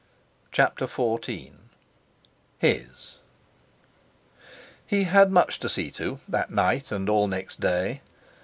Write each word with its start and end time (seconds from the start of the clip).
CHAPTER 0.51 0.87
XIV 0.87 1.51
HIS 2.57 3.19
He 4.83 5.03
had 5.03 5.29
much 5.31 5.59
to 5.59 5.69
see 5.69 5.91
to, 5.91 6.17
that 6.27 6.49
night 6.49 6.91
and 6.91 7.07
all 7.07 7.27
next 7.27 7.59
day. 7.59 8.01